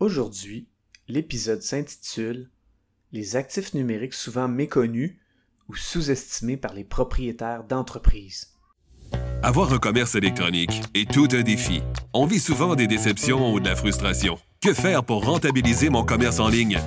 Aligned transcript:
Aujourd'hui, 0.00 0.66
l'épisode 1.08 1.60
s'intitule 1.60 2.48
Les 3.12 3.36
actifs 3.36 3.74
numériques 3.74 4.14
souvent 4.14 4.48
méconnus 4.48 5.18
ou 5.68 5.76
sous-estimés 5.76 6.56
par 6.56 6.72
les 6.72 6.84
propriétaires 6.84 7.64
d'entreprises. 7.64 8.54
Avoir 9.42 9.74
un 9.74 9.78
commerce 9.78 10.14
électronique 10.14 10.80
est 10.94 11.10
tout 11.10 11.28
un 11.32 11.42
défi. 11.42 11.82
On 12.14 12.24
vit 12.24 12.40
souvent 12.40 12.76
des 12.76 12.86
déceptions 12.86 13.52
ou 13.52 13.60
de 13.60 13.68
la 13.68 13.76
frustration. 13.76 14.38
Que 14.62 14.72
faire 14.72 15.04
pour 15.04 15.26
rentabiliser 15.26 15.90
mon 15.90 16.02
commerce 16.02 16.40
en 16.40 16.48
ligne? 16.48 16.78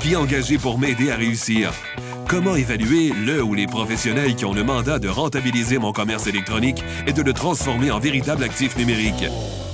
Qui 0.00 0.14
engager 0.14 0.58
pour 0.58 0.78
m'aider 0.78 1.10
à 1.10 1.16
réussir? 1.16 1.72
Comment 2.28 2.54
évaluer 2.54 3.10
le 3.10 3.42
ou 3.42 3.54
les 3.54 3.66
professionnels 3.66 4.36
qui 4.36 4.44
ont 4.44 4.54
le 4.54 4.62
mandat 4.62 5.00
de 5.00 5.08
rentabiliser 5.08 5.78
mon 5.78 5.90
commerce 5.90 6.28
électronique 6.28 6.84
et 7.08 7.12
de 7.12 7.22
le 7.22 7.32
transformer 7.32 7.90
en 7.90 7.98
véritable 7.98 8.44
actif 8.44 8.76
numérique? 8.76 9.24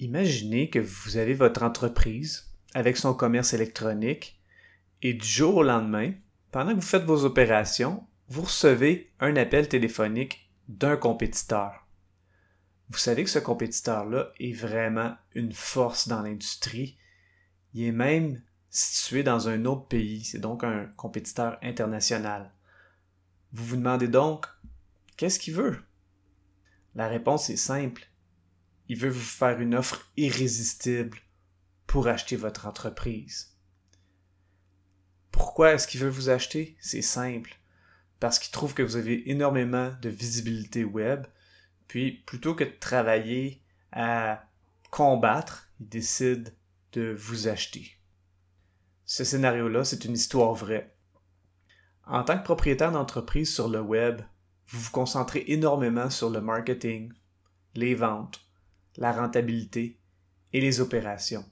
Imaginez 0.00 0.70
que 0.70 0.78
vous 0.78 1.16
avez 1.16 1.34
votre 1.34 1.64
entreprise 1.64 2.52
avec 2.72 2.96
son 2.96 3.14
commerce 3.14 3.52
électronique 3.52 4.40
et 5.02 5.14
du 5.14 5.26
jour 5.26 5.56
au 5.56 5.62
lendemain, 5.64 6.12
pendant 6.52 6.70
que 6.70 6.76
vous 6.76 6.86
faites 6.86 7.04
vos 7.04 7.24
opérations, 7.24 8.06
vous 8.28 8.42
recevez 8.42 9.10
un 9.18 9.34
appel 9.36 9.68
téléphonique 9.68 10.50
d'un 10.68 10.96
compétiteur. 10.96 11.86
Vous 12.90 12.98
savez 12.98 13.24
que 13.24 13.30
ce 13.30 13.40
compétiteur-là 13.40 14.32
est 14.38 14.52
vraiment 14.52 15.16
une 15.34 15.52
force 15.52 16.06
dans 16.06 16.22
l'industrie. 16.22 16.96
Il 17.74 17.84
est 17.84 17.92
même 17.92 18.40
situé 18.70 19.24
dans 19.24 19.48
un 19.48 19.64
autre 19.64 19.88
pays, 19.88 20.24
c'est 20.24 20.38
donc 20.38 20.62
un 20.62 20.86
compétiteur 20.96 21.58
international. 21.62 22.52
Vous 23.52 23.64
vous 23.64 23.76
demandez 23.76 24.08
donc, 24.08 24.46
qu'est-ce 25.16 25.40
qu'il 25.40 25.54
veut? 25.54 25.82
La 26.94 27.08
réponse 27.08 27.50
est 27.50 27.56
simple. 27.56 28.08
Il 28.88 28.98
veut 28.98 29.10
vous 29.10 29.20
faire 29.20 29.60
une 29.60 29.74
offre 29.74 30.10
irrésistible 30.16 31.18
pour 31.86 32.08
acheter 32.08 32.36
votre 32.36 32.66
entreprise. 32.66 33.54
Pourquoi 35.30 35.72
est-ce 35.72 35.86
qu'il 35.86 36.00
veut 36.00 36.08
vous 36.08 36.30
acheter? 36.30 36.76
C'est 36.80 37.02
simple. 37.02 37.58
Parce 38.18 38.38
qu'il 38.38 38.50
trouve 38.50 38.74
que 38.74 38.82
vous 38.82 38.96
avez 38.96 39.30
énormément 39.30 39.92
de 40.02 40.08
visibilité 40.08 40.84
web, 40.84 41.26
puis 41.86 42.12
plutôt 42.26 42.54
que 42.54 42.64
de 42.64 42.78
travailler 42.80 43.62
à 43.92 44.44
combattre, 44.90 45.68
il 45.80 45.88
décide 45.88 46.54
de 46.92 47.14
vous 47.16 47.46
acheter. 47.48 47.98
Ce 49.04 49.22
scénario-là, 49.22 49.84
c'est 49.84 50.04
une 50.04 50.14
histoire 50.14 50.54
vraie. 50.54 50.94
En 52.06 52.24
tant 52.24 52.38
que 52.38 52.44
propriétaire 52.44 52.92
d'entreprise 52.92 53.52
sur 53.52 53.68
le 53.68 53.80
web, 53.80 54.22
vous 54.68 54.80
vous 54.80 54.90
concentrez 54.90 55.44
énormément 55.48 56.10
sur 56.10 56.30
le 56.30 56.40
marketing, 56.40 57.12
les 57.74 57.94
ventes, 57.94 58.47
la 58.96 59.12
rentabilité 59.12 59.98
et 60.52 60.60
les 60.60 60.80
opérations. 60.80 61.44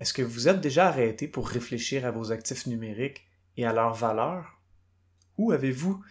Est-ce 0.00 0.12
que 0.12 0.22
vous 0.22 0.48
êtes 0.48 0.60
déjà 0.60 0.88
arrêté 0.88 1.28
pour 1.28 1.48
réfléchir 1.48 2.04
à 2.04 2.10
vos 2.10 2.32
actifs 2.32 2.66
numériques 2.66 3.26
et 3.56 3.64
à 3.64 3.72
leur 3.72 3.94
valeur? 3.94 4.60
Ou 5.38 5.52
avez-vous 5.52 6.02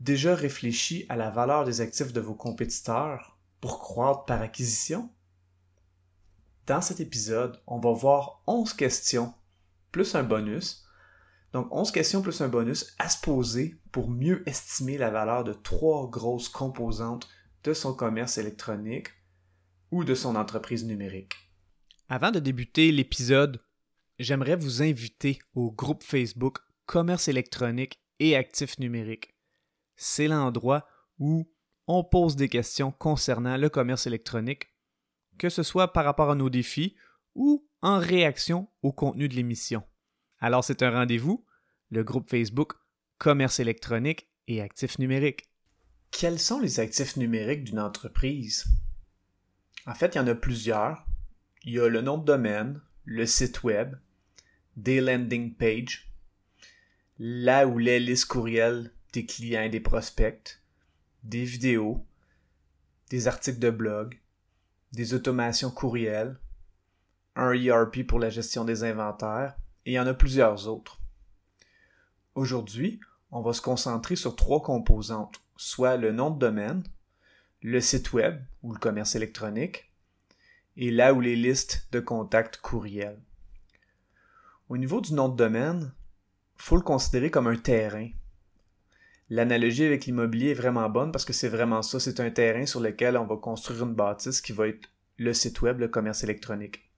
déjà 0.00 0.34
réfléchi 0.34 1.06
à 1.08 1.16
la 1.16 1.30
valeur 1.30 1.64
des 1.64 1.80
actifs 1.80 2.12
de 2.12 2.20
vos 2.20 2.34
compétiteurs 2.34 3.38
pour 3.60 3.78
croître 3.78 4.24
par 4.26 4.42
acquisition? 4.42 5.10
Dans 6.66 6.80
cet 6.80 7.00
épisode, 7.00 7.60
on 7.66 7.78
va 7.78 7.92
voir 7.92 8.42
11 8.46 8.74
questions 8.74 9.34
plus 9.90 10.14
un 10.14 10.22
bonus. 10.22 10.86
Donc 11.52 11.66
11 11.70 11.90
questions 11.90 12.22
plus 12.22 12.40
un 12.40 12.48
bonus 12.48 12.94
à 12.98 13.08
se 13.08 13.20
poser 13.20 13.76
pour 13.90 14.08
mieux 14.08 14.42
estimer 14.48 14.96
la 14.98 15.10
valeur 15.10 15.44
de 15.44 15.52
trois 15.52 16.08
grosses 16.08 16.48
composantes 16.48 17.28
de 17.64 17.74
son 17.74 17.94
commerce 17.94 18.38
électronique 18.38 19.08
ou 19.92 20.04
de 20.04 20.14
son 20.14 20.34
entreprise 20.34 20.84
numérique. 20.84 21.34
Avant 22.08 22.32
de 22.32 22.40
débuter 22.40 22.90
l'épisode, 22.90 23.62
j'aimerais 24.18 24.56
vous 24.56 24.82
inviter 24.82 25.38
au 25.54 25.70
groupe 25.70 26.02
Facebook 26.02 26.58
Commerce 26.86 27.28
électronique 27.28 28.00
et 28.18 28.34
actifs 28.34 28.78
numériques. 28.78 29.34
C'est 29.94 30.28
l'endroit 30.28 30.86
où 31.18 31.48
on 31.86 32.02
pose 32.02 32.36
des 32.36 32.48
questions 32.48 32.90
concernant 32.90 33.56
le 33.56 33.68
commerce 33.68 34.06
électronique, 34.06 34.68
que 35.38 35.48
ce 35.48 35.62
soit 35.62 35.92
par 35.92 36.04
rapport 36.04 36.30
à 36.30 36.34
nos 36.34 36.50
défis 36.50 36.96
ou 37.34 37.68
en 37.82 37.98
réaction 37.98 38.68
au 38.82 38.92
contenu 38.92 39.28
de 39.28 39.34
l'émission. 39.34 39.82
Alors 40.38 40.64
c'est 40.64 40.82
un 40.82 40.90
rendez-vous, 40.90 41.44
le 41.90 42.02
groupe 42.02 42.30
Facebook 42.30 42.72
Commerce 43.18 43.60
électronique 43.60 44.28
et 44.48 44.60
actifs 44.60 44.98
numériques. 44.98 45.44
Quels 46.10 46.40
sont 46.40 46.60
les 46.60 46.80
actifs 46.80 47.16
numériques 47.16 47.64
d'une 47.64 47.78
entreprise? 47.80 48.64
En 49.86 49.94
fait, 49.94 50.14
il 50.14 50.18
y 50.18 50.20
en 50.20 50.26
a 50.26 50.34
plusieurs. 50.34 51.06
Il 51.64 51.72
y 51.72 51.80
a 51.80 51.88
le 51.88 52.00
nom 52.00 52.18
de 52.18 52.24
domaine, 52.24 52.80
le 53.04 53.26
site 53.26 53.62
web, 53.62 53.96
des 54.76 55.00
landing 55.00 55.54
pages, 55.54 56.12
là 57.18 57.66
où 57.66 57.78
les 57.78 58.00
listes 58.00 58.26
courriels 58.26 58.92
des 59.12 59.26
clients 59.26 59.62
et 59.62 59.68
des 59.68 59.80
prospects, 59.80 60.60
des 61.22 61.44
vidéos, 61.44 62.04
des 63.10 63.28
articles 63.28 63.58
de 63.58 63.70
blog, 63.70 64.18
des 64.92 65.14
automations 65.14 65.70
courriels, 65.70 66.38
un 67.36 67.52
ERP 67.52 68.06
pour 68.06 68.18
la 68.18 68.30
gestion 68.30 68.64
des 68.64 68.84
inventaires, 68.84 69.56
et 69.84 69.92
il 69.92 69.94
y 69.94 70.00
en 70.00 70.06
a 70.06 70.14
plusieurs 70.14 70.68
autres. 70.68 71.00
Aujourd'hui, 72.34 73.00
on 73.30 73.42
va 73.42 73.52
se 73.52 73.60
concentrer 73.60 74.16
sur 74.16 74.36
trois 74.36 74.62
composantes, 74.62 75.40
soit 75.56 75.96
le 75.96 76.12
nom 76.12 76.30
de 76.30 76.38
domaine, 76.38 76.82
le 77.62 77.80
site 77.80 78.12
web 78.12 78.42
ou 78.62 78.72
le 78.72 78.78
commerce 78.78 79.14
électronique, 79.14 79.92
et 80.76 80.90
là 80.90 81.14
où 81.14 81.20
les 81.20 81.36
listes 81.36 81.88
de 81.92 82.00
contacts 82.00 82.56
courriels. 82.56 83.20
Au 84.68 84.76
niveau 84.76 85.00
du 85.00 85.14
nom 85.14 85.28
de 85.28 85.36
domaine, 85.36 85.92
faut 86.56 86.76
le 86.76 86.82
considérer 86.82 87.30
comme 87.30 87.46
un 87.46 87.56
terrain. 87.56 88.08
L'analogie 89.30 89.84
avec 89.84 90.06
l'immobilier 90.06 90.50
est 90.50 90.54
vraiment 90.54 90.88
bonne 90.88 91.12
parce 91.12 91.24
que 91.24 91.32
c'est 91.32 91.48
vraiment 91.48 91.82
ça, 91.82 92.00
c'est 92.00 92.20
un 92.20 92.30
terrain 92.30 92.66
sur 92.66 92.80
lequel 92.80 93.16
on 93.16 93.26
va 93.26 93.36
construire 93.36 93.84
une 93.84 93.94
bâtisse 93.94 94.40
qui 94.40 94.52
va 94.52 94.68
être 94.68 94.88
le 95.18 95.32
site 95.32 95.60
web, 95.62 95.78
le 95.78 95.88
commerce 95.88 96.24
électronique. 96.24 96.90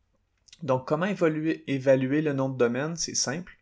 Donc, 0.62 0.86
comment 0.86 1.06
évaluer, 1.06 1.62
évaluer 1.66 2.22
le 2.22 2.32
nom 2.32 2.48
de 2.48 2.56
domaine? 2.56 2.96
C'est 2.96 3.14
simple. 3.14 3.58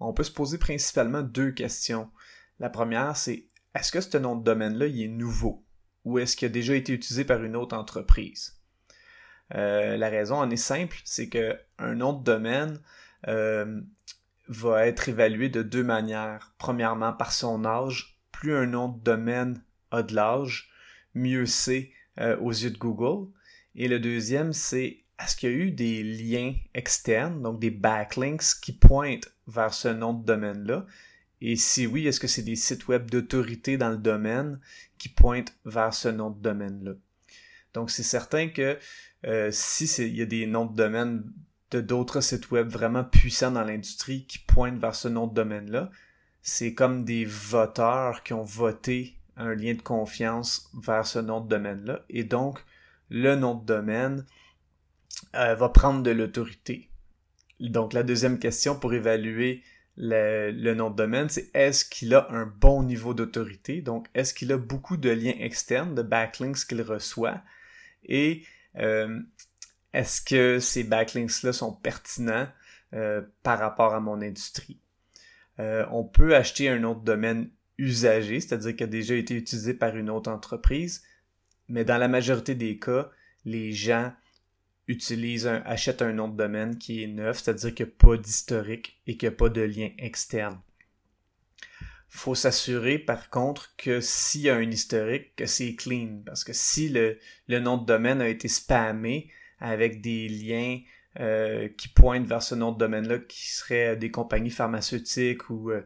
On 0.00 0.12
peut 0.12 0.22
se 0.22 0.32
poser 0.32 0.58
principalement 0.58 1.22
deux 1.22 1.50
questions. 1.50 2.10
La 2.60 2.70
première, 2.70 3.16
c'est 3.16 3.46
est-ce 3.74 3.92
que 3.92 4.00
ce 4.00 4.16
nom 4.16 4.36
de 4.36 4.44
domaine-là, 4.44 4.86
il 4.86 5.02
est 5.02 5.08
nouveau? 5.08 5.65
Ou 6.06 6.20
est-ce 6.20 6.36
qu'il 6.36 6.46
a 6.46 6.50
déjà 6.50 6.76
été 6.76 6.92
utilisé 6.92 7.24
par 7.24 7.42
une 7.42 7.56
autre 7.56 7.76
entreprise? 7.76 8.56
Euh, 9.54 9.96
la 9.96 10.08
raison 10.08 10.36
en 10.36 10.48
est 10.50 10.56
simple, 10.56 10.96
c'est 11.04 11.28
qu'un 11.28 11.94
nom 11.94 12.12
de 12.12 12.22
domaine 12.22 12.80
euh, 13.26 13.80
va 14.46 14.86
être 14.86 15.08
évalué 15.08 15.48
de 15.48 15.62
deux 15.62 15.82
manières. 15.82 16.54
Premièrement, 16.58 17.12
par 17.12 17.32
son 17.32 17.64
âge. 17.64 18.18
Plus 18.30 18.54
un 18.54 18.66
nom 18.66 18.88
de 18.88 19.02
domaine 19.02 19.62
a 19.90 20.02
de 20.02 20.14
l'âge, 20.14 20.70
mieux 21.14 21.46
c'est 21.46 21.90
euh, 22.20 22.36
aux 22.38 22.50
yeux 22.50 22.70
de 22.70 22.78
Google. 22.78 23.28
Et 23.74 23.88
le 23.88 23.98
deuxième, 23.98 24.52
c'est 24.52 25.00
est-ce 25.20 25.34
qu'il 25.34 25.50
y 25.50 25.52
a 25.52 25.56
eu 25.56 25.70
des 25.72 26.04
liens 26.04 26.54
externes, 26.74 27.42
donc 27.42 27.58
des 27.58 27.70
backlinks 27.70 28.60
qui 28.62 28.72
pointent 28.72 29.28
vers 29.48 29.74
ce 29.74 29.88
nom 29.88 30.12
de 30.12 30.24
domaine-là? 30.24 30.86
Et 31.40 31.56
si 31.56 31.86
oui, 31.86 32.06
est-ce 32.06 32.20
que 32.20 32.26
c'est 32.26 32.42
des 32.42 32.56
sites 32.56 32.88
web 32.88 33.10
d'autorité 33.10 33.76
dans 33.76 33.90
le 33.90 33.98
domaine 33.98 34.58
qui 34.98 35.08
pointent 35.08 35.54
vers 35.64 35.92
ce 35.92 36.08
nom 36.08 36.30
de 36.30 36.40
domaine-là? 36.40 36.92
Donc 37.74 37.90
c'est 37.90 38.02
certain 38.02 38.48
que 38.48 38.78
euh, 39.26 39.50
si 39.52 39.84
il 40.02 40.16
y 40.16 40.22
a 40.22 40.26
des 40.26 40.46
noms 40.46 40.66
de 40.66 40.74
domaine 40.74 41.24
de 41.70 41.80
d'autres 41.80 42.20
sites 42.20 42.50
web 42.50 42.68
vraiment 42.68 43.04
puissants 43.04 43.50
dans 43.50 43.64
l'industrie 43.64 44.24
qui 44.26 44.38
pointent 44.38 44.78
vers 44.78 44.94
ce 44.94 45.08
nom 45.08 45.26
de 45.26 45.34
domaine-là, 45.34 45.90
c'est 46.42 46.74
comme 46.74 47.04
des 47.04 47.24
voteurs 47.24 48.22
qui 48.22 48.32
ont 48.32 48.42
voté 48.42 49.18
un 49.36 49.54
lien 49.54 49.74
de 49.74 49.82
confiance 49.82 50.70
vers 50.80 51.06
ce 51.06 51.18
nom 51.18 51.40
de 51.40 51.48
domaine-là. 51.48 52.04
Et 52.08 52.24
donc, 52.24 52.64
le 53.10 53.34
nom 53.34 53.54
de 53.54 53.66
domaine 53.66 54.24
euh, 55.34 55.54
va 55.54 55.68
prendre 55.68 56.02
de 56.02 56.10
l'autorité. 56.10 56.88
Donc 57.60 57.92
la 57.92 58.02
deuxième 58.02 58.38
question 58.38 58.78
pour 58.78 58.94
évaluer 58.94 59.62
le, 59.96 60.74
nom 60.74 60.90
de 60.90 60.96
domaine, 60.96 61.28
c'est 61.28 61.50
est-ce 61.54 61.84
qu'il 61.84 62.14
a 62.14 62.30
un 62.30 62.46
bon 62.46 62.82
niveau 62.82 63.14
d'autorité? 63.14 63.80
Donc 63.80 64.08
est-ce 64.14 64.34
qu'il 64.34 64.52
a 64.52 64.58
beaucoup 64.58 64.96
de 64.96 65.10
liens 65.10 65.34
externes, 65.38 65.94
de 65.94 66.02
backlinks 66.02 66.66
qu'il 66.66 66.82
reçoit? 66.82 67.42
Et 68.04 68.44
euh, 68.76 69.20
est-ce 69.92 70.20
que 70.20 70.58
ces 70.58 70.84
backlinks-là 70.84 71.52
sont 71.52 71.72
pertinents 71.72 72.48
par 73.42 73.58
rapport 73.58 73.94
à 73.94 74.00
mon 74.00 74.22
industrie? 74.22 74.80
on 75.58 76.04
peut 76.04 76.36
acheter 76.36 76.68
un 76.68 76.84
autre 76.84 77.00
domaine 77.00 77.50
usagé, 77.78 78.40
c'est-à-dire 78.40 78.76
qui 78.76 78.84
a 78.84 78.86
déjà 78.86 79.14
été 79.14 79.34
utilisé 79.34 79.74
par 79.74 79.96
une 79.96 80.10
autre 80.10 80.30
entreprise, 80.30 81.02
mais 81.68 81.84
dans 81.84 81.98
la 81.98 82.08
majorité 82.08 82.54
des 82.54 82.78
cas, 82.78 83.10
les 83.44 83.72
gens 83.72 84.12
utilisent 84.88 85.46
un, 85.46 85.62
achètent 85.64 86.02
un 86.02 86.12
nom 86.12 86.28
de 86.28 86.36
domaine 86.36 86.78
qui 86.78 87.02
est 87.02 87.08
neuf, 87.08 87.42
c'est-à-dire 87.42 87.74
qu'il 87.74 87.86
n'y 87.86 87.92
a 87.92 87.94
pas 87.98 88.16
d'historique 88.16 89.00
et 89.06 89.16
qu'il 89.16 89.28
n'y 89.28 89.34
a 89.34 89.36
pas 89.36 89.48
de 89.48 89.62
lien 89.62 89.90
externe. 89.98 90.60
Faut 92.08 92.34
s'assurer 92.34 92.98
par 92.98 93.30
contre 93.30 93.74
que 93.76 94.00
s'il 94.00 94.42
y 94.42 94.50
a 94.50 94.56
un 94.56 94.70
historique, 94.70 95.34
que 95.36 95.46
c'est 95.46 95.74
clean. 95.74 96.22
Parce 96.24 96.44
que 96.44 96.52
si 96.52 96.88
le, 96.88 97.18
nom 97.48 97.76
de 97.76 97.84
domaine 97.84 98.20
a 98.20 98.28
été 98.28 98.48
spammé 98.48 99.28
avec 99.58 100.00
des 100.00 100.28
liens 100.28 100.78
euh, 101.18 101.68
qui 101.76 101.88
pointent 101.88 102.26
vers 102.26 102.42
ce 102.42 102.54
nom 102.54 102.72
de 102.72 102.78
domaine-là, 102.78 103.18
qui 103.18 103.48
seraient 103.48 103.96
des 103.96 104.10
compagnies 104.10 104.50
pharmaceutiques 104.50 105.50
ou 105.50 105.70
euh, 105.70 105.82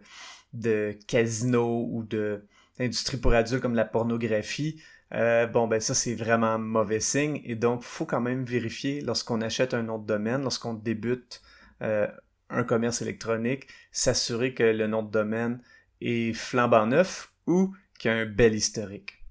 de 0.53 0.97
casinos 1.07 1.89
ou 1.91 2.03
de 2.05 2.45
d'industrie 2.79 3.19
pour 3.19 3.35
adultes 3.35 3.61
comme 3.61 3.75
la 3.75 3.85
pornographie, 3.85 4.81
euh, 5.13 5.47
bon, 5.47 5.67
ben 5.67 5.81
ça, 5.81 5.95
c'est 5.95 6.15
vraiment 6.15 6.59
mauvais 6.59 7.01
signe. 7.01 7.41
Et 7.45 7.57
donc, 7.57 7.83
faut 7.83 8.07
quand 8.07 8.21
même 8.21 8.45
vérifier 8.45 9.01
lorsqu'on 9.01 9.41
achète 9.41 9.75
un 9.75 9.83
nom 9.83 9.99
de 9.99 10.07
domaine, 10.07 10.43
lorsqu'on 10.43 10.75
débute 10.75 11.43
euh, 11.83 12.07
un 12.49 12.65
commerce 12.65 13.03
électronique, 13.03 13.67
s'assurer 13.93 14.55
que 14.55 14.63
le 14.63 14.87
nom 14.87 15.03
de 15.03 15.11
domaine 15.11 15.63
est 16.01 16.33
flambant 16.33 16.87
neuf 16.87 17.33
ou 17.47 17.75
qu'il 17.99 18.11
y 18.11 18.15
a 18.15 18.17
un 18.19 18.27
bel 18.27 18.55
historique. 18.55 19.25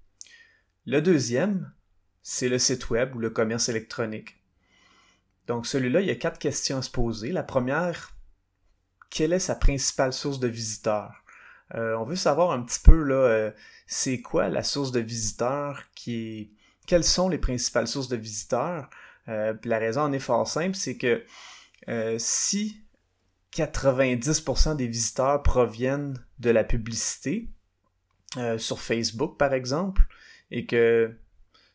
Le 0.86 1.02
deuxième, 1.02 1.72
c'est 2.22 2.50
le 2.50 2.60
site 2.60 2.90
web 2.90 3.16
ou 3.16 3.20
le 3.20 3.30
commerce 3.30 3.70
électronique. 3.70 4.44
Donc, 5.48 5.66
celui-là, 5.66 6.02
il 6.02 6.08
y 6.08 6.12
a 6.12 6.16
quatre 6.16 6.40
questions 6.40 6.78
à 6.78 6.81
se 6.81 6.92
poser. 6.92 7.31
La 7.31 7.44
première, 7.44 8.16
quelle 9.10 9.34
est 9.34 9.40
sa 9.40 9.56
principale 9.56 10.14
source 10.14 10.40
de 10.40 10.48
visiteurs? 10.48 11.19
Euh, 11.75 11.95
on 11.98 12.04
veut 12.04 12.16
savoir 12.16 12.51
un 12.51 12.62
petit 12.63 12.80
peu 12.80 13.04
là, 13.04 13.51
c'est 13.88 14.21
quoi 14.21 14.50
la 14.50 14.63
source 14.63 14.92
de 14.92 15.00
visiteurs 15.00 15.83
qui. 15.95 16.54
Quelles 16.88 17.04
sont 17.04 17.30
les 17.30 17.38
principales 17.38 17.88
sources 17.88 18.07
de 18.07 18.16
visiteurs? 18.16 18.89
Euh, 19.30 19.54
la 19.63 19.77
raison 19.77 20.01
en 20.01 20.12
est 20.12 20.19
fort 20.19 20.48
simple, 20.48 20.75
c'est 20.75 20.98
que 20.98 21.24
euh, 21.88 22.16
si 22.18 22.81
90% 23.54 24.75
des 24.75 24.88
visiteurs 24.88 25.44
proviennent 25.44 26.24
de 26.39 26.50
la 26.50 26.63
publicité, 26.63 27.50
euh, 28.38 28.57
sur 28.57 28.80
Facebook 28.80 29.38
par 29.38 29.54
exemple, 29.54 30.04
et 30.51 30.66
que 30.66 31.16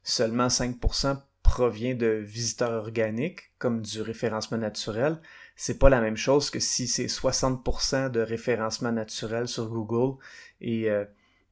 seulement 0.03 0.49
5% 0.49 1.21
provient 1.43 1.95
de 1.95 2.07
visiteurs 2.07 2.73
organiques, 2.73 3.53
comme 3.59 3.83
du 3.83 4.03
référencement 4.03 4.59
naturel, 4.59 5.21
c'est 5.57 5.79
pas 5.79 5.89
la 5.89 6.01
même 6.01 6.17
chose 6.17 6.51
que 6.51 6.59
si 6.59 6.87
c'est 6.89 7.07
60% 7.07 8.11
de 8.11 8.21
référencement 8.21 8.93
naturel 8.93 9.47
sur 9.49 9.69
Google 9.69 10.17
et 10.61 10.91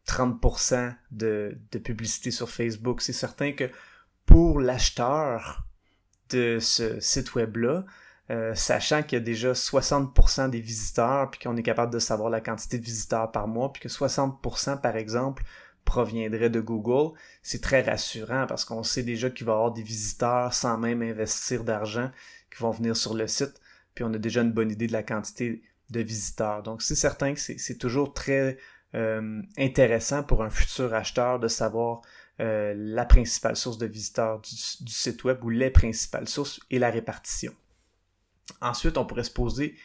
30% 0.07 0.95
de, 1.11 1.57
publicité 1.85 2.31
sur 2.31 2.51
Facebook. 2.51 3.01
C'est 3.01 3.13
certain 3.13 3.53
que 3.53 3.71
pour 4.27 4.61
l'acheteur 4.61 5.67
de 6.31 6.59
ce 6.61 6.99
site 7.01 7.35
web-là, 7.35 7.85
euh, 8.31 8.55
sachant 8.55 9.03
qu'il 9.03 9.19
y 9.19 9.21
a 9.21 9.25
déjà 9.25 9.53
60% 9.53 10.49
des 10.51 10.61
visiteurs, 10.61 11.31
puis 11.31 11.41
qu'on 11.41 11.57
est 11.57 11.63
capable 11.63 11.93
de 11.93 11.99
savoir 11.99 12.31
la 12.31 12.41
quantité 12.41 12.79
de 12.79 12.85
visiteurs 12.85 13.31
par 13.31 13.47
mois, 13.47 13.73
puis 13.73 13.83
que 13.83 13.89
60% 13.89 14.81
par 14.81 14.97
exemple 14.97 15.45
proviendrait 15.85 16.49
de 16.49 16.61
Google, 16.61 17.17
c'est 17.43 17.61
très 17.61 17.83
rassurant 17.83 18.47
parce 18.47 18.65
qu'on 18.65 18.85
sait 18.85 19.03
déjà 19.03 19.31
qu'il 19.31 19.47
va 19.47 19.53
y 19.53 19.55
avoir 19.57 19.73
des 19.73 19.83
visiteurs 19.83 20.55
sans 20.55 20.79
même 20.79 21.03
investir 21.03 21.65
d'argent 21.65 22.11
qui 22.51 22.63
vont 22.63 22.71
venir 22.71 22.97
sur 22.97 23.15
le 23.15 23.27
site, 23.27 23.61
puis 23.95 24.05
on 24.05 24.13
a 24.13 24.19
déjà 24.19 24.43
une 24.43 24.53
bonne 24.53 24.71
idée 24.71 24.87
de 24.87 24.93
la 24.93 25.03
quantité 25.03 25.63
de 25.91 26.01
visiteurs. 26.01 26.63
Donc 26.63 26.83
c'est 26.83 26.95
certain 26.95 27.35
que 27.35 27.41
c'est 27.41 27.79
toujours 27.79 28.15
très 28.15 28.59
euh, 28.95 29.43
intéressant 29.59 30.23
pour 30.23 30.43
un 30.43 30.51
futur 30.51 30.93
acheteur 30.95 31.39
de 31.39 31.49
savoir 31.49 32.03
euh, 32.41 32.75
la 32.77 33.05
principale 33.05 33.57
source 33.57 33.79
de 33.79 33.87
visiteurs 33.87 34.41
du, 34.41 34.57
site 34.57 35.25
web 35.25 35.43
ou 35.45 35.51
les 35.51 35.71
principales 35.71 36.29
sources 36.29 36.61
et 36.71 36.79
la 36.79 36.91
répartition. 36.91 37.55
Ensuite, 38.61 38.99
on 38.99 39.05
pourrait 39.05 39.25
se 39.25 39.31
poser 39.31 39.77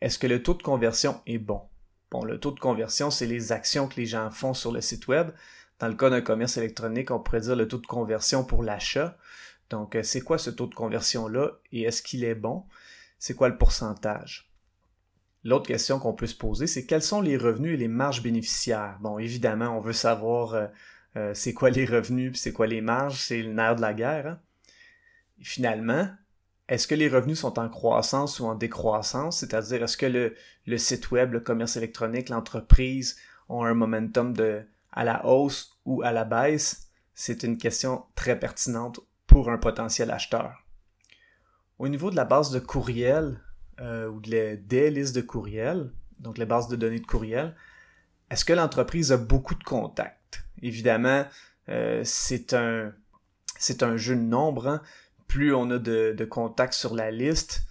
est-ce 0.00 0.18
que 0.18 0.26
le 0.26 0.42
taux 0.42 0.54
de 0.54 0.62
conversion 0.62 1.20
est 1.26 1.38
bon? 1.38 1.62
Bon, 2.10 2.24
le 2.24 2.38
taux 2.38 2.52
de 2.52 2.60
conversion, 2.60 3.10
c'est 3.10 3.26
les 3.26 3.52
actions 3.52 3.88
que 3.88 3.96
les 3.96 4.06
gens 4.06 4.30
font 4.30 4.54
sur 4.54 4.70
le 4.70 4.80
site 4.80 5.08
web. 5.08 5.30
Dans 5.78 5.88
le 5.88 5.94
cas 5.94 6.10
d'un 6.10 6.20
commerce 6.20 6.56
électronique, 6.56 7.10
on 7.10 7.18
pourrait 7.18 7.40
dire 7.40 7.56
le 7.56 7.66
taux 7.66 7.78
de 7.78 7.86
conversion 7.86 8.44
pour 8.44 8.62
l'achat. 8.62 9.16
Donc, 9.70 9.96
euh, 9.96 10.02
c'est 10.02 10.20
quoi 10.20 10.38
ce 10.38 10.50
taux 10.50 10.66
de 10.66 10.74
conversion-là 10.74 11.52
et 11.72 11.82
est-ce 11.82 12.02
qu'il 12.02 12.22
est 12.22 12.34
bon? 12.34 12.64
C'est 13.26 13.32
quoi 13.32 13.48
le 13.48 13.56
pourcentage? 13.56 14.52
L'autre 15.44 15.66
question 15.66 15.98
qu'on 15.98 16.12
peut 16.12 16.26
se 16.26 16.34
poser, 16.34 16.66
c'est 16.66 16.84
quels 16.84 17.00
sont 17.00 17.22
les 17.22 17.38
revenus 17.38 17.72
et 17.72 17.76
les 17.78 17.88
marges 17.88 18.22
bénéficiaires? 18.22 18.98
Bon, 19.00 19.18
évidemment, 19.18 19.78
on 19.78 19.80
veut 19.80 19.94
savoir 19.94 20.52
euh, 20.52 20.66
euh, 21.16 21.32
c'est 21.32 21.54
quoi 21.54 21.70
les 21.70 21.86
revenus 21.86 22.38
c'est 22.38 22.52
quoi 22.52 22.66
les 22.66 22.82
marges, 22.82 23.18
c'est 23.18 23.40
le 23.40 23.54
nerf 23.54 23.76
de 23.76 23.80
la 23.80 23.94
guerre. 23.94 24.26
Hein. 24.26 24.40
finalement, 25.40 26.06
est-ce 26.68 26.86
que 26.86 26.94
les 26.94 27.08
revenus 27.08 27.40
sont 27.40 27.58
en 27.58 27.70
croissance 27.70 28.40
ou 28.40 28.44
en 28.44 28.56
décroissance? 28.56 29.38
C'est-à-dire, 29.38 29.82
est-ce 29.82 29.96
que 29.96 30.34
le, 30.66 30.76
site 30.76 31.10
web, 31.10 31.32
le 31.32 31.40
commerce 31.40 31.78
électronique, 31.78 32.28
l'entreprise 32.28 33.16
ont 33.48 33.64
un 33.64 33.72
momentum 33.72 34.34
de, 34.34 34.66
à 34.92 35.02
la 35.02 35.24
hausse 35.24 35.80
ou 35.86 36.02
à 36.02 36.12
la 36.12 36.24
baisse? 36.24 36.90
C'est 37.14 37.42
une 37.42 37.56
question 37.56 38.04
très 38.16 38.38
pertinente 38.38 39.00
pour 39.26 39.48
un 39.48 39.56
potentiel 39.56 40.10
acheteur. 40.10 40.63
Au 41.78 41.88
niveau 41.88 42.10
de 42.10 42.16
la 42.16 42.24
base 42.24 42.50
de 42.50 42.60
courriel, 42.60 43.40
euh, 43.80 44.08
ou 44.08 44.20
des 44.20 44.90
listes 44.90 45.16
de 45.16 45.20
courriels, 45.20 45.90
donc 46.20 46.38
les 46.38 46.46
bases 46.46 46.68
de 46.68 46.76
données 46.76 47.00
de 47.00 47.06
courriel, 47.06 47.56
est-ce 48.30 48.44
que 48.44 48.52
l'entreprise 48.52 49.10
a 49.10 49.16
beaucoup 49.16 49.56
de 49.56 49.64
contacts? 49.64 50.44
Évidemment, 50.62 51.24
euh, 51.68 52.02
c'est 52.04 52.54
un 52.54 52.92
un 53.80 53.96
jeu 53.96 54.14
de 54.14 54.20
nombre. 54.20 54.68
Hein. 54.68 54.82
Plus 55.26 55.52
on 55.52 55.70
a 55.70 55.78
de, 55.78 56.24
contacts 56.24 56.74
sur 56.74 56.94
la 56.94 57.10
liste, 57.10 57.64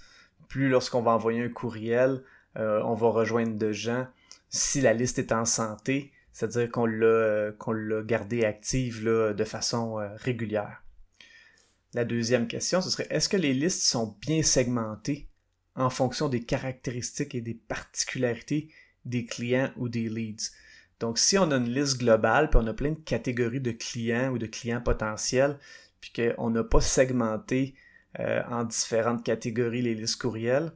plus 0.50 0.68
lorsqu'on 0.68 1.02
va 1.02 1.12
envoyer 1.12 1.44
un 1.44 1.50
courriel, 1.50 2.24
euh, 2.58 2.82
on 2.84 2.96
va 2.96 3.08
rejoindre 3.10 3.58
de 3.58 3.72
gens. 3.72 4.08
Si 4.50 4.82
la 4.82 4.94
liste 4.94 5.20
est 5.20 5.32
en 5.32 5.46
santé, 5.46 6.12
c'est-à-dire 6.34 6.70
qu'on 6.70 6.86
l'a 6.86 7.52
l'a 7.52 8.02
gardée 8.02 8.44
active 8.44 9.06
là, 9.06 9.34
de 9.34 9.44
façon 9.44 9.96
régulière. 10.18 10.83
La 11.94 12.06
deuxième 12.06 12.48
question, 12.48 12.82
ce 12.82 12.90
serait 12.90 13.08
est-ce 13.10 13.30
que 13.30 13.38
les 13.38 13.54
listes 13.54 13.84
sont 13.84 14.18
bien 14.20 14.42
segmentées 14.42 15.30
en 15.76 15.90
fonction 15.90 16.28
des 16.28 16.44
caractéristiques 16.44 17.36
et 17.36 17.42
des 17.42 17.54
particularités 17.54 18.70
des 19.06 19.26
clients 19.26 19.72
ou 19.78 19.90
des 19.90 20.10
leads? 20.10 20.52
Donc, 21.00 21.20
si 21.20 21.38
on 21.38 21.52
a 21.52 21.58
une 21.58 21.70
liste 21.70 22.00
globale, 22.00 22.50
puis 22.50 22.60
on 22.64 22.68
a 22.68 22.74
plein 22.74 22.92
de 22.92 23.00
catégories 23.00 23.62
de 23.62 23.72
clients 23.72 24.32
ou 24.32 24.38
de 24.40 24.48
clients 24.48 24.82
potentiels, 24.82 25.60
puis 26.00 26.12
qu'on 26.14 26.50
n'a 26.50 26.64
pas 26.64 26.82
segmenté 26.82 27.76
euh, 28.20 28.42
en 28.50 28.64
différentes 28.64 29.24
catégories 29.24 29.82
les 29.82 29.96
listes 29.96 30.22
courriels, 30.22 30.72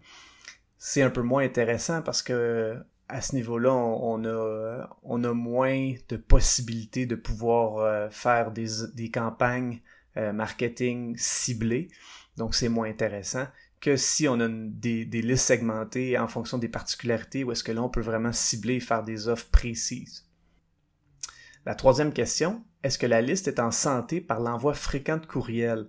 c'est 0.78 1.02
un 1.02 1.10
peu 1.10 1.22
moins 1.22 1.44
intéressant 1.44 2.02
parce 2.02 2.22
que 2.22 2.78
à 3.10 3.22
ce 3.22 3.36
niveau-là, 3.36 3.74
on, 3.74 4.26
a, 4.26 5.00
on 5.04 5.24
a 5.24 5.34
moins 5.34 5.94
de 6.10 6.18
possibilités 6.18 7.06
de 7.06 7.16
pouvoir 7.16 7.78
euh, 7.78 8.10
faire 8.10 8.52
des, 8.52 8.68
des 8.94 9.10
campagnes 9.10 9.82
euh, 10.18 10.34
marketing 10.34 11.16
ciblées. 11.18 11.90
Donc, 12.38 12.56
c'est 12.56 12.70
moins 12.70 12.90
intéressant 12.90 13.48
que 13.80 13.96
si 13.96 14.28
on 14.28 14.40
a 14.40 14.48
des, 14.50 15.06
listes 15.06 15.46
segmentées 15.46 16.18
en 16.18 16.28
fonction 16.28 16.58
des 16.58 16.68
particularités, 16.68 17.44
où 17.44 17.52
est-ce 17.52 17.64
que 17.64 17.72
là, 17.72 17.84
on 17.84 17.90
peut 17.90 18.02
vraiment 18.02 18.34
cibler 18.34 18.76
et 18.76 18.80
faire 18.80 19.04
des 19.04 19.28
offres 19.28 19.50
précises. 19.52 20.26
La 21.66 21.76
troisième 21.76 22.14
question, 22.14 22.64
est-ce 22.84 22.98
que 22.98 23.06
la 23.06 23.22
liste 23.22 23.48
est 23.48 23.60
en 23.60 23.72
santé 23.72 24.22
par 24.22 24.40
l'envoi 24.40 24.74
fréquent 24.74 25.18
de 25.18 25.26
courriels? 25.26 25.88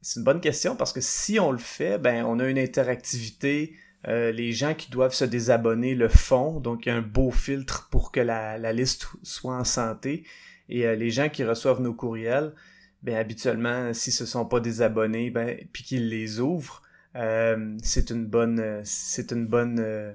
C'est 0.00 0.20
une 0.20 0.24
bonne 0.24 0.40
question 0.40 0.76
parce 0.76 0.92
que 0.92 1.00
si 1.00 1.40
on 1.40 1.50
le 1.50 1.58
fait, 1.58 1.98
ben, 1.98 2.24
on 2.24 2.38
a 2.38 2.48
une 2.48 2.58
interactivité. 2.58 3.74
Euh, 4.06 4.30
les 4.30 4.52
gens 4.52 4.74
qui 4.74 4.90
doivent 4.90 5.14
se 5.14 5.24
désabonner 5.24 5.96
le 5.96 6.08
font, 6.08 6.60
donc 6.60 6.86
il 6.86 6.90
y 6.90 6.92
a 6.92 6.94
un 6.94 7.02
beau 7.02 7.32
filtre 7.32 7.88
pour 7.90 8.12
que 8.12 8.20
la, 8.20 8.72
liste 8.72 9.08
soit 9.24 9.56
en 9.56 9.64
santé. 9.64 10.24
Et 10.68 10.86
euh, 10.86 10.94
les 10.94 11.10
gens 11.10 11.28
qui 11.28 11.42
reçoivent 11.42 11.80
nos 11.80 11.94
courriels, 11.94 12.54
ben 13.02 13.16
habituellement, 13.16 13.92
si 13.94 14.10
ce 14.10 14.26
sont 14.26 14.44
pas 14.44 14.60
des 14.60 14.82
abonnés, 14.82 15.30
ben, 15.30 15.56
puis 15.72 15.84
qu'ils 15.84 16.08
les 16.08 16.40
ouvrent, 16.40 16.82
euh, 17.16 17.76
c'est 17.82 18.10
une 18.10 18.26
bonne, 18.26 18.82
c'est 18.84 19.32
une 19.32 19.46
bonne, 19.46 19.78
euh, 19.80 20.12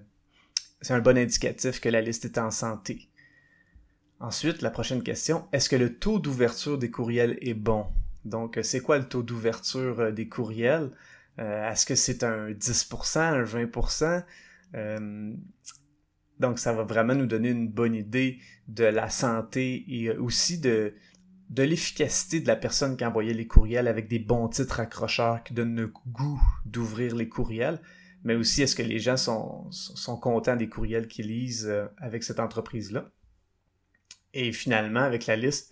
c'est 0.81 0.93
un 0.93 0.99
bon 0.99 1.17
indicatif 1.17 1.79
que 1.79 1.89
la 1.89 2.01
liste 2.01 2.25
est 2.25 2.37
en 2.37 2.51
santé. 2.51 3.09
Ensuite, 4.19 4.61
la 4.61 4.69
prochaine 4.69 5.03
question, 5.03 5.47
est-ce 5.51 5.69
que 5.69 5.75
le 5.75 5.97
taux 5.97 6.19
d'ouverture 6.19 6.77
des 6.77 6.91
courriels 6.91 7.37
est 7.41 7.53
bon? 7.53 7.87
Donc, 8.25 8.59
c'est 8.63 8.79
quoi 8.79 8.97
le 8.97 9.05
taux 9.05 9.23
d'ouverture 9.23 9.99
euh, 9.99 10.11
des 10.11 10.27
courriels? 10.27 10.91
est-ce 11.35 11.87
que 11.87 11.95
c'est 11.95 12.23
un 12.23 12.51
10%, 12.51 13.19
un 13.19 13.43
20%? 13.43 14.23
donc, 16.39 16.59
ça 16.59 16.73
va 16.73 16.83
vraiment 16.83 17.15
nous 17.15 17.25
donner 17.25 17.49
une 17.49 17.67
bonne 17.67 17.95
idée 17.95 18.37
de 18.67 18.83
la 18.83 19.09
santé 19.09 19.83
et 19.87 20.11
aussi 20.11 20.59
de, 20.59 20.93
de 21.53 21.61
l'efficacité 21.61 22.39
de 22.39 22.47
la 22.47 22.55
personne 22.55 22.97
qui 22.97 23.05
envoyait 23.05 23.33
les 23.33 23.45
courriels 23.45 23.87
avec 23.87 24.07
des 24.07 24.17
bons 24.17 24.47
titres 24.47 24.79
accrocheurs 24.79 25.43
qui 25.43 25.53
donnent 25.53 25.75
le 25.75 25.93
goût 26.07 26.41
d'ouvrir 26.65 27.15
les 27.15 27.29
courriels, 27.29 27.79
mais 28.23 28.33
aussi 28.33 28.63
est-ce 28.63 28.75
que 28.75 28.81
les 28.81 28.97
gens 28.97 29.17
sont, 29.17 29.69
contents 30.19 30.55
des 30.55 30.67
courriels 30.67 31.07
qu'ils 31.07 31.27
lisent 31.27 31.67
euh, 31.69 31.85
avec 31.97 32.23
cette 32.23 32.39
entreprise-là? 32.39 33.11
Et 34.33 34.51
finalement, 34.51 35.01
avec 35.01 35.27
la 35.27 35.35
liste, 35.35 35.71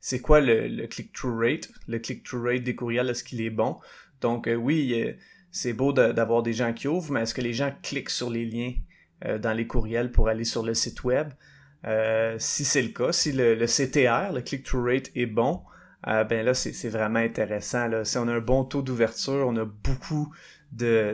c'est 0.00 0.20
quoi 0.20 0.40
le, 0.40 0.86
click-through 0.88 1.38
rate? 1.38 1.70
Le 1.86 2.00
click-through 2.00 2.42
rate 2.42 2.64
des 2.64 2.74
courriels, 2.74 3.08
est-ce 3.08 3.22
qu'il 3.22 3.40
est 3.40 3.50
bon? 3.50 3.78
Donc 4.20 4.48
euh, 4.48 4.56
oui, 4.56 5.14
c'est 5.52 5.74
beau 5.74 5.92
d'avoir 5.92 6.42
des 6.42 6.54
gens 6.54 6.72
qui 6.72 6.88
ouvrent, 6.88 7.12
mais 7.12 7.20
est-ce 7.20 7.34
que 7.34 7.40
les 7.40 7.52
gens 7.52 7.72
cliquent 7.84 8.10
sur 8.10 8.30
les 8.30 8.46
liens 8.46 8.72
euh, 9.24 9.38
dans 9.38 9.52
les 9.52 9.68
courriels 9.68 10.10
pour 10.10 10.26
aller 10.26 10.42
sur 10.42 10.64
le 10.64 10.74
site 10.74 11.04
web? 11.04 11.28
Si 12.38 12.64
c'est 12.64 12.82
le 12.82 12.88
cas, 12.88 13.12
si 13.12 13.32
le, 13.32 13.54
le 13.54 13.66
CTR, 13.66 14.32
le 14.32 14.40
click-through 14.40 14.84
rate, 14.84 15.10
est 15.14 15.26
bon, 15.26 15.60
ben 16.04 16.44
là, 16.44 16.54
c'est 16.54 16.88
vraiment 16.88 17.20
intéressant. 17.20 17.88
Là. 17.88 18.04
Si 18.04 18.18
on 18.18 18.28
a 18.28 18.32
un 18.32 18.40
bon 18.40 18.64
taux 18.64 18.82
d'ouverture, 18.82 19.46
on 19.46 19.56
a 19.56 19.64
beaucoup 19.64 20.32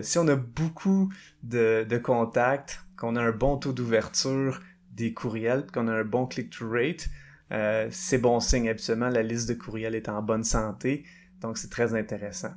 si 0.03 0.19
on 0.19 0.29
a 0.29 0.37
beaucoup 0.37 1.13
de, 1.43 2.01
contacts, 2.03 2.81
qu'on 2.97 3.17
a 3.17 3.23
un 3.23 3.33
bon 3.33 3.57
taux 3.57 3.73
d'ouverture 3.73 4.61
des 4.93 5.13
courriels, 5.13 5.67
qu'on 5.73 5.89
a 5.89 5.93
un 5.93 6.05
bon 6.05 6.27
click-through 6.27 6.73
rate, 6.73 7.09
euh, 7.53 7.89
c'est 7.91 8.19
bon 8.19 8.41
signe. 8.41 8.69
Absolument, 8.69 9.09
la 9.09 9.23
liste 9.23 9.49
de 9.49 9.55
courriels 9.55 9.95
est 9.95 10.09
en 10.09 10.23
bonne 10.23 10.45
santé, 10.45 11.05
donc 11.41 11.59
c'est 11.59 11.71
très 11.71 11.95
intéressant. 11.95 12.53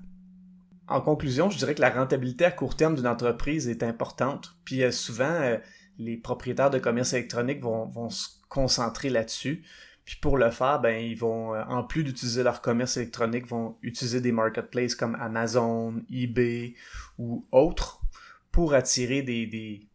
En 0.88 1.01
conclusion, 1.01 1.50
je 1.50 1.58
dirais 1.58 1.75
que 1.75 1.82
la 1.82 1.89
rentabilité 1.89 2.46
à 2.46 2.51
court 2.51 2.75
terme 2.75 2.96
d'une 2.96 3.08
entreprise 3.08 3.70
est 3.70 3.84
importante. 3.84 4.58
Puis 4.65 4.84
euh, 4.84 4.91
souvent, 4.91 5.24
euh, 5.24 5.58
les 5.97 6.17
propriétaires 6.17 6.69
de 6.69 6.79
commerce 6.79 7.13
électronique 7.13 7.62
vont 7.62 8.09
se 8.09 8.29
concentrer 8.50 9.09
là-dessus. 9.09 9.63
Puis 10.05 10.17
pour 10.17 10.38
le 10.38 10.51
faire, 10.51 10.81
ben, 10.81 11.01
ils 11.01 11.17
vont, 11.17 11.55
euh, 11.55 11.63
en 11.65 11.83
plus 11.83 12.03
d'utiliser 12.03 12.43
leur 12.43 12.62
commerce 12.62 12.97
électronique, 12.97 13.47
vont 13.47 13.77
utiliser 13.81 14.19
des 14.19 14.31
marketplaces 14.31 14.95
comme 14.95 15.15
Amazon, 15.15 16.03
eBay 16.12 16.75
ou 17.17 17.45
autres 17.51 18.01
pour 18.51 18.73
attirer 18.73 19.21
des, 19.21 19.47
des, 19.47 19.88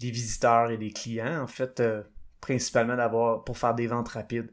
visiteurs 0.00 0.70
et 0.70 0.76
des 0.76 0.90
clients, 0.90 1.42
en 1.42 1.46
fait, 1.46 1.80
euh, 1.80 2.02
principalement 2.42 2.96
d'avoir 2.96 3.42
pour 3.42 3.56
faire 3.56 3.74
des 3.74 3.86
ventes 3.86 4.08
rapides. 4.08 4.52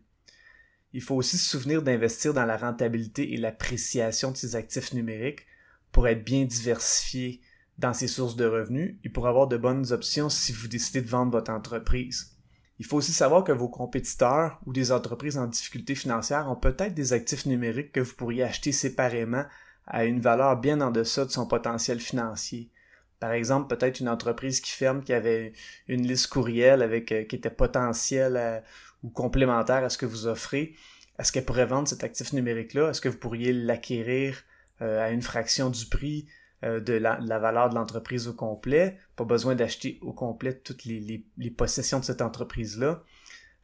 Il 0.94 1.02
faut 1.02 1.16
aussi 1.16 1.38
se 1.38 1.50
souvenir 1.50 1.82
d'investir 1.82 2.34
dans 2.34 2.46
la 2.46 2.56
rentabilité 2.56 3.34
et 3.34 3.38
l'appréciation 3.38 4.32
de 4.32 4.38
ses 4.38 4.56
actifs 4.56 4.94
numériques 4.94 5.46
pour 5.92 6.08
être 6.08 6.24
bien 6.24 6.46
diversifié 6.46 7.42
dans 7.78 7.94
ses 7.94 8.08
sources 8.08 8.36
de 8.36 8.46
revenus 8.46 8.96
et 9.04 9.10
pour 9.10 9.28
avoir 9.28 9.48
de 9.48 9.58
bonnes 9.58 9.92
options 9.92 10.30
si 10.30 10.52
vous 10.52 10.68
décidez 10.68 11.02
de 11.02 11.10
vendre 11.10 11.32
votre 11.32 11.52
entreprise. 11.52 12.38
Il 12.80 12.86
faut 12.86 12.98
aussi 12.98 13.14
savoir 13.14 13.44
que 13.44 13.52
vos 13.52 13.70
compétiteurs 13.70 14.60
ou 14.66 14.74
des 14.74 14.92
entreprises 14.92 15.38
en 15.38 15.48
difficulté 15.48 15.94
financière 15.94 16.50
ont 16.50 16.56
peut-être 16.56 16.96
des 16.96 17.14
actifs 17.14 17.46
numériques 17.46 17.92
que 17.92 18.00
vous 18.00 18.16
pourriez 18.16 18.44
acheter 18.44 18.72
séparément 18.72 19.46
à 19.86 20.06
une 20.06 20.20
valeur 20.20 20.58
bien 20.58 20.82
en 20.82 20.92
deçà 20.92 21.26
de 21.26 21.32
son 21.32 21.46
potentiel 21.46 22.00
financier. 22.00 22.72
Par 23.20 23.34
exemple, 23.34 23.76
peut-être 23.76 24.00
une 24.00 24.10
entreprise 24.10 24.62
qui 24.62 24.72
ferme, 24.72 25.04
qui 25.04 25.14
avait 25.14 25.54
une 25.88 26.08
liste 26.08 26.28
courriel 26.28 26.82
avec 26.82 27.12
euh, 27.12 27.24
qui 27.24 27.36
était 27.36 27.52
potentielle 27.52 28.64
ou 29.04 29.10
complémentaire 29.10 29.84
à 29.84 29.90
ce 29.90 29.98
que 29.98 30.08
vous 30.08 30.26
offrez. 30.26 30.74
Est-ce 31.20 31.32
qu'elle 31.32 31.46
pourrait 31.46 31.68
vendre 31.68 31.88
cet 31.88 32.04
actif 32.04 32.34
numérique-là? 32.34 32.90
Est-ce 32.90 33.02
que 33.02 33.10
vous 33.10 33.18
pourriez 33.18 33.54
l'acquérir 33.54 34.42
euh, 34.82 35.06
à 35.06 35.12
une 35.12 35.22
fraction 35.22 35.70
du 35.70 35.86
prix? 35.86 36.28
Euh, 36.64 36.80
de 36.80 36.94
la, 36.94 37.18
valeur 37.40 37.70
de 37.70 37.76
l'entreprise 37.76 38.28
au 38.28 38.34
complet, 38.34 39.00
pas 39.16 39.24
besoin 39.24 39.56
d'acheter 39.56 39.98
au 40.04 40.14
complet 40.14 40.54
toutes 40.54 40.86
les, 40.86 41.26
possessions 41.58 42.00
de 42.00 42.06
cette 42.06 42.22
entreprise-là. 42.22 43.04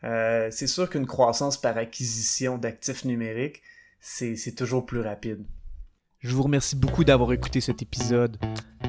Euh, 0.03 0.47
c'est 0.49 0.65
sûr 0.65 0.89
qu'une 0.89 1.05
croissance 1.05 1.61
par 1.61 1.77
acquisition 1.77 2.57
d'actifs 2.57 3.05
numériques, 3.05 3.61
c'est 3.99 4.55
toujours 4.55 4.83
plus 4.83 5.01
rapide. 5.01 5.45
Je 6.19 6.33
vous 6.33 6.41
remercie 6.41 6.75
beaucoup 6.75 7.03
d'avoir 7.03 7.31
écouté 7.33 7.61
cet 7.61 7.83
épisode. 7.83 8.37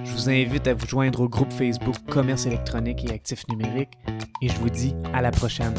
Je 0.02 0.12
vous 0.12 0.30
invite 0.30 0.66
à 0.66 0.72
vous 0.72 0.86
joindre 0.86 1.20
au 1.20 1.28
groupe 1.28 1.52
Facebook 1.52 1.96
Commerce 2.08 2.46
électronique 2.46 3.04
et 3.04 3.12
actifs 3.12 3.46
numériques 3.48 3.92
et 4.40 4.48
je 4.48 4.56
vous 4.56 4.70
dis 4.70 4.94
à 5.12 5.20
la 5.20 5.30
prochaine. 5.30 5.74